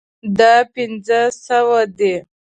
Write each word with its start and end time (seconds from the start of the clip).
دا 0.37 0.53
پنځه 0.73 1.19
سوه 1.45 1.81
دي 1.97 2.15